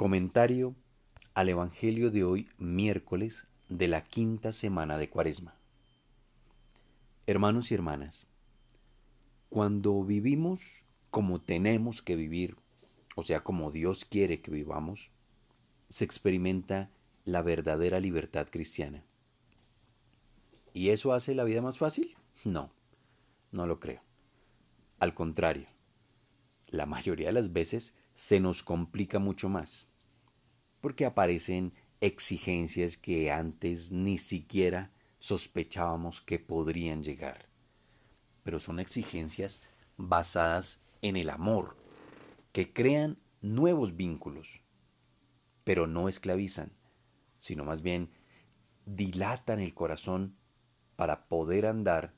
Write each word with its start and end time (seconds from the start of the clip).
Comentario 0.00 0.74
al 1.34 1.50
Evangelio 1.50 2.10
de 2.10 2.24
hoy, 2.24 2.48
miércoles 2.56 3.46
de 3.68 3.86
la 3.86 4.02
quinta 4.02 4.54
semana 4.54 4.96
de 4.96 5.10
Cuaresma. 5.10 5.58
Hermanos 7.26 7.70
y 7.70 7.74
hermanas, 7.74 8.26
cuando 9.50 10.02
vivimos 10.02 10.86
como 11.10 11.42
tenemos 11.42 12.00
que 12.00 12.16
vivir, 12.16 12.56
o 13.14 13.22
sea, 13.24 13.44
como 13.44 13.70
Dios 13.70 14.06
quiere 14.06 14.40
que 14.40 14.50
vivamos, 14.50 15.10
se 15.90 16.06
experimenta 16.06 16.88
la 17.26 17.42
verdadera 17.42 18.00
libertad 18.00 18.48
cristiana. 18.50 19.04
¿Y 20.72 20.88
eso 20.88 21.12
hace 21.12 21.34
la 21.34 21.44
vida 21.44 21.60
más 21.60 21.76
fácil? 21.76 22.16
No, 22.46 22.72
no 23.52 23.66
lo 23.66 23.80
creo. 23.80 24.00
Al 24.98 25.12
contrario, 25.12 25.66
la 26.68 26.86
mayoría 26.86 27.26
de 27.26 27.34
las 27.34 27.52
veces 27.52 27.92
se 28.14 28.40
nos 28.40 28.62
complica 28.62 29.18
mucho 29.18 29.50
más, 29.50 29.89
porque 30.80 31.04
aparecen 31.04 31.72
exigencias 32.00 32.96
que 32.96 33.30
antes 33.30 33.92
ni 33.92 34.18
siquiera 34.18 34.90
sospechábamos 35.18 36.20
que 36.20 36.38
podrían 36.38 37.02
llegar. 37.02 37.46
Pero 38.42 38.58
son 38.58 38.80
exigencias 38.80 39.62
basadas 39.96 40.80
en 41.02 41.16
el 41.16 41.30
amor, 41.30 41.76
que 42.52 42.72
crean 42.72 43.18
nuevos 43.42 43.96
vínculos, 43.96 44.62
pero 45.64 45.86
no 45.86 46.08
esclavizan, 46.08 46.72
sino 47.38 47.64
más 47.64 47.82
bien 47.82 48.10
dilatan 48.86 49.60
el 49.60 49.74
corazón 49.74 50.36
para 50.96 51.28
poder 51.28 51.66
andar 51.66 52.14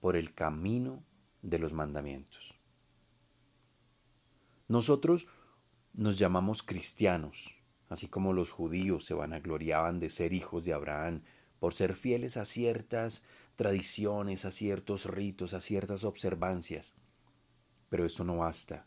por 0.00 0.16
el 0.16 0.34
camino 0.34 1.04
de 1.42 1.58
los 1.58 1.72
mandamientos. 1.72 2.54
Nosotros 4.68 5.26
nos 5.92 6.18
llamamos 6.18 6.62
cristianos, 6.62 7.54
así 7.94 8.08
como 8.08 8.32
los 8.32 8.50
judíos 8.50 9.04
se 9.04 9.14
vanagloriaban 9.14 10.00
de 10.00 10.10
ser 10.10 10.32
hijos 10.32 10.64
de 10.64 10.72
Abraham 10.72 11.22
por 11.58 11.72
ser 11.72 11.94
fieles 11.94 12.36
a 12.36 12.44
ciertas 12.44 13.22
tradiciones, 13.56 14.44
a 14.44 14.52
ciertos 14.52 15.06
ritos, 15.06 15.54
a 15.54 15.60
ciertas 15.60 16.04
observancias. 16.04 16.94
Pero 17.88 18.04
eso 18.04 18.24
no 18.24 18.38
basta. 18.38 18.86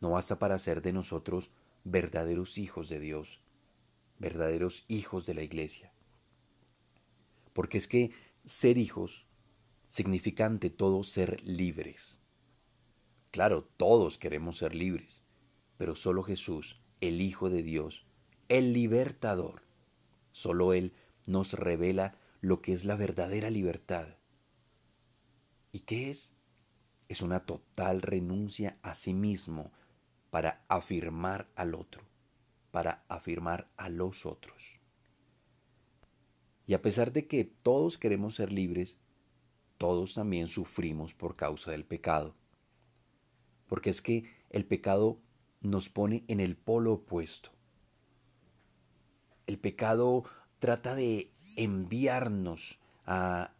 No 0.00 0.10
basta 0.10 0.38
para 0.38 0.58
ser 0.58 0.82
de 0.82 0.92
nosotros 0.92 1.52
verdaderos 1.84 2.58
hijos 2.58 2.88
de 2.88 2.98
Dios, 2.98 3.40
verdaderos 4.18 4.84
hijos 4.88 5.26
de 5.26 5.34
la 5.34 5.42
iglesia. 5.42 5.92
Porque 7.52 7.78
es 7.78 7.86
que 7.86 8.10
ser 8.44 8.78
hijos 8.78 9.28
significa 9.86 10.46
ante 10.46 10.70
todo 10.70 11.02
ser 11.02 11.42
libres. 11.44 12.20
Claro, 13.30 13.68
todos 13.76 14.16
queremos 14.16 14.56
ser 14.56 14.74
libres, 14.74 15.22
pero 15.76 15.94
solo 15.94 16.22
Jesús, 16.22 16.80
el 17.00 17.20
Hijo 17.20 17.50
de 17.50 17.62
Dios, 17.62 18.06
el 18.48 18.72
libertador, 18.72 19.62
solo 20.32 20.72
Él 20.72 20.92
nos 21.26 21.52
revela 21.52 22.18
lo 22.40 22.60
que 22.60 22.72
es 22.72 22.84
la 22.84 22.96
verdadera 22.96 23.50
libertad. 23.50 24.16
¿Y 25.72 25.80
qué 25.80 26.10
es? 26.10 26.32
Es 27.08 27.22
una 27.22 27.46
total 27.46 28.02
renuncia 28.02 28.78
a 28.82 28.94
sí 28.94 29.14
mismo 29.14 29.72
para 30.30 30.64
afirmar 30.68 31.48
al 31.54 31.74
otro, 31.74 32.02
para 32.70 33.04
afirmar 33.08 33.70
a 33.76 33.88
los 33.88 34.26
otros. 34.26 34.80
Y 36.66 36.74
a 36.74 36.82
pesar 36.82 37.12
de 37.12 37.26
que 37.26 37.44
todos 37.44 37.98
queremos 37.98 38.34
ser 38.34 38.52
libres, 38.52 38.98
todos 39.78 40.14
también 40.14 40.48
sufrimos 40.48 41.14
por 41.14 41.36
causa 41.36 41.70
del 41.70 41.84
pecado. 41.84 42.34
Porque 43.66 43.90
es 43.90 44.02
que 44.02 44.30
el 44.50 44.64
pecado 44.64 45.18
nos 45.60 45.88
pone 45.88 46.24
en 46.28 46.40
el 46.40 46.56
polo 46.56 46.92
opuesto. 46.92 47.53
El 49.46 49.58
pecado 49.58 50.24
trata 50.58 50.94
de 50.94 51.30
enviarnos 51.56 52.78
a, 53.06 53.52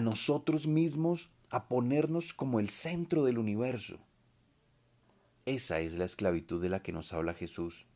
nosotros 0.00 0.66
mismos 0.66 1.30
a 1.50 1.68
ponernos 1.68 2.32
como 2.32 2.60
el 2.60 2.70
centro 2.70 3.24
del 3.24 3.38
universo. 3.38 3.98
Esa 5.46 5.80
es 5.80 5.94
la 5.94 6.04
esclavitud 6.04 6.60
de 6.60 6.68
la 6.68 6.82
que 6.82 6.92
nos 6.92 7.12
habla 7.12 7.34
Jesús. 7.34 7.86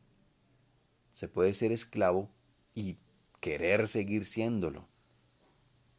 Se 1.13 1.27
puede 1.27 1.53
ser 1.53 1.71
esclavo 1.71 2.29
y 2.73 2.97
querer 3.41 3.87
seguir 3.87 4.25
siéndolo. 4.25 4.87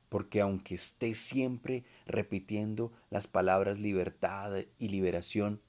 Porque 0.08 0.40
aunque 0.40 0.74
esté 0.74 1.14
siempre 1.14 1.84
repitiendo 2.06 2.92
las 3.10 3.26
palabras 3.26 3.78
libertad 3.78 4.52
y 4.78 4.88
liberación, 4.88 5.60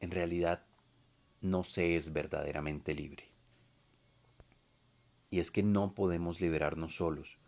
en 0.00 0.10
realidad 0.10 0.64
no 1.40 1.64
se 1.64 1.96
es 1.96 2.12
verdaderamente 2.12 2.94
libre. 2.94 3.27
Y 5.30 5.40
es 5.40 5.50
que 5.50 5.62
no 5.62 5.94
podemos 5.94 6.40
liberarnos 6.40 6.96
solos. 6.96 7.38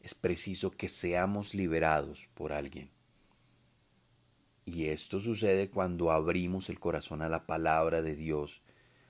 Es 0.00 0.14
preciso 0.14 0.70
que 0.70 0.88
seamos 0.88 1.54
liberados 1.54 2.28
por 2.34 2.52
alguien. 2.52 2.90
Y 4.64 4.86
esto 4.86 5.20
sucede 5.20 5.70
cuando 5.70 6.10
abrimos 6.10 6.68
el 6.68 6.78
corazón 6.78 7.22
a 7.22 7.28
la 7.28 7.46
palabra 7.46 8.02
de 8.02 8.14
Dios, 8.14 8.62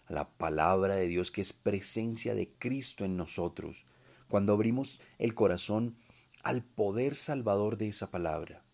a 0.07 0.13
la 0.13 0.29
palabra 0.29 0.95
de 0.95 1.09
Dios 1.09 1.31
que 1.31 1.41
es 1.41 1.53
presencia 1.53 2.35
de 2.35 2.53
Cristo 2.59 3.05
en 3.05 3.17
nosotros, 3.17 3.85
cuando 4.29 4.53
abrimos 4.53 5.01
el 5.19 5.35
corazón 5.35 5.97
al 6.43 6.63
poder 6.63 7.17
salvador 7.17 7.77
de 7.77 7.89
esa 7.89 8.11
palabra. 8.11 8.65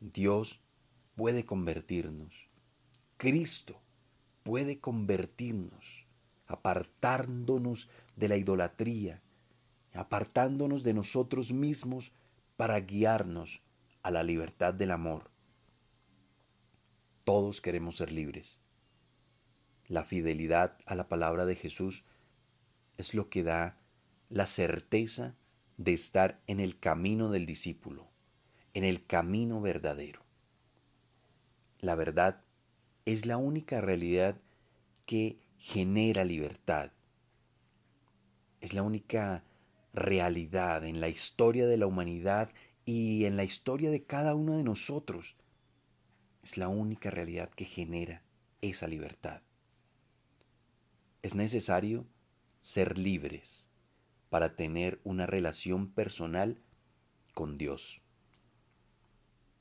Dios 0.00 0.60
puede 1.16 1.44
convertirnos, 1.44 2.48
Cristo 3.16 3.82
puede 4.44 4.78
convertirnos 4.78 6.07
apartándonos 6.48 7.88
de 8.16 8.28
la 8.28 8.36
idolatría, 8.36 9.22
apartándonos 9.94 10.82
de 10.82 10.94
nosotros 10.94 11.52
mismos 11.52 12.12
para 12.56 12.80
guiarnos 12.80 13.62
a 14.02 14.10
la 14.10 14.22
libertad 14.22 14.74
del 14.74 14.90
amor. 14.90 15.30
Todos 17.24 17.60
queremos 17.60 17.96
ser 17.98 18.10
libres. 18.10 18.58
La 19.86 20.04
fidelidad 20.04 20.76
a 20.86 20.94
la 20.94 21.08
palabra 21.08 21.46
de 21.46 21.54
Jesús 21.54 22.04
es 22.96 23.14
lo 23.14 23.28
que 23.28 23.42
da 23.42 23.78
la 24.28 24.46
certeza 24.46 25.36
de 25.76 25.92
estar 25.92 26.40
en 26.46 26.60
el 26.60 26.78
camino 26.78 27.30
del 27.30 27.46
discípulo, 27.46 28.08
en 28.74 28.84
el 28.84 29.06
camino 29.06 29.60
verdadero. 29.60 30.22
La 31.80 31.94
verdad 31.94 32.42
es 33.04 33.24
la 33.24 33.36
única 33.36 33.80
realidad 33.80 34.40
que 35.06 35.38
genera 35.58 36.24
libertad. 36.24 36.92
Es 38.60 38.72
la 38.72 38.82
única 38.82 39.44
realidad 39.92 40.84
en 40.84 41.00
la 41.00 41.08
historia 41.08 41.66
de 41.66 41.76
la 41.76 41.86
humanidad 41.86 42.50
y 42.84 43.24
en 43.24 43.36
la 43.36 43.44
historia 43.44 43.90
de 43.90 44.04
cada 44.04 44.34
uno 44.34 44.56
de 44.56 44.64
nosotros. 44.64 45.36
Es 46.42 46.56
la 46.56 46.68
única 46.68 47.10
realidad 47.10 47.50
que 47.50 47.64
genera 47.64 48.22
esa 48.60 48.86
libertad. 48.86 49.42
Es 51.22 51.34
necesario 51.34 52.06
ser 52.60 52.96
libres 52.96 53.68
para 54.30 54.56
tener 54.56 55.00
una 55.04 55.26
relación 55.26 55.90
personal 55.90 56.60
con 57.34 57.56
Dios. 57.56 58.00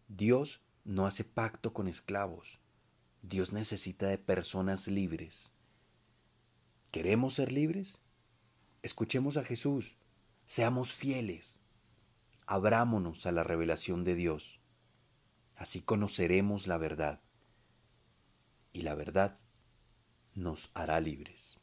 Dios 0.08 0.62
no 0.86 1.06
hace 1.06 1.24
pacto 1.24 1.74
con 1.74 1.88
esclavos. 1.88 2.60
Dios 3.22 3.52
necesita 3.52 4.08
de 4.08 4.18
personas 4.18 4.88
libres. 4.88 5.54
¿Queremos 6.98 7.36
ser 7.36 7.52
libres? 7.52 8.02
Escuchemos 8.82 9.38
a 9.38 9.44
Jesús, 9.44 9.98
seamos 10.48 10.94
fieles, 10.94 11.60
abrámonos 12.48 13.28
a 13.28 13.32
la 13.32 13.44
revelación 13.44 14.04
de 14.04 14.16
Dios. 14.16 14.60
Así 15.56 15.84
conoceremos 15.84 16.66
la 16.66 16.80
verdad 16.80 17.22
y 18.74 18.82
la 18.82 18.96
verdad 18.96 19.38
nos 20.34 20.72
hará 20.74 21.00
libres. 21.00 21.60